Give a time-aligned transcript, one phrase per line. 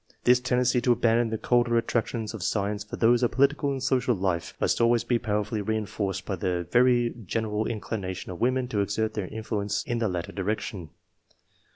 [0.23, 3.05] This tendency to abandon the colder attractions of science for IV.] EDUCATION.
[3.05, 3.05] 2.
[3.07, 7.13] 9 those of political and social life, must always be powerfully reinforced by the very
[7.27, 10.89] general incli nation of women to exert their influence in the latter direction.